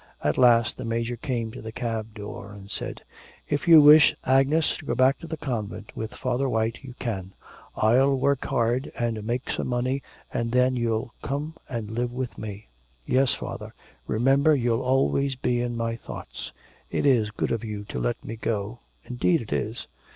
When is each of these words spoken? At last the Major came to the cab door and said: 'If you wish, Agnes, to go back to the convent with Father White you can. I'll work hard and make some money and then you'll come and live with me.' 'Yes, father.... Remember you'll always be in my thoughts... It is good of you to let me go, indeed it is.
At 0.23 0.35
last 0.39 0.77
the 0.77 0.83
Major 0.83 1.15
came 1.15 1.51
to 1.51 1.61
the 1.61 1.71
cab 1.71 2.15
door 2.15 2.51
and 2.53 2.71
said: 2.71 3.03
'If 3.47 3.67
you 3.67 3.79
wish, 3.83 4.15
Agnes, 4.25 4.75
to 4.77 4.85
go 4.85 4.95
back 4.95 5.19
to 5.19 5.27
the 5.27 5.37
convent 5.37 5.91
with 5.95 6.15
Father 6.15 6.49
White 6.49 6.79
you 6.81 6.95
can. 6.97 7.33
I'll 7.75 8.17
work 8.17 8.43
hard 8.47 8.91
and 8.97 9.23
make 9.23 9.51
some 9.51 9.67
money 9.67 10.01
and 10.33 10.53
then 10.53 10.75
you'll 10.75 11.13
come 11.21 11.53
and 11.69 11.91
live 11.91 12.11
with 12.11 12.39
me.' 12.39 12.65
'Yes, 13.05 13.35
father.... 13.35 13.75
Remember 14.07 14.55
you'll 14.55 14.81
always 14.81 15.35
be 15.35 15.61
in 15.61 15.77
my 15.77 15.97
thoughts... 15.97 16.51
It 16.89 17.05
is 17.05 17.29
good 17.29 17.51
of 17.51 17.63
you 17.63 17.83
to 17.89 17.99
let 17.99 18.25
me 18.25 18.37
go, 18.37 18.79
indeed 19.05 19.39
it 19.41 19.53
is. 19.53 19.85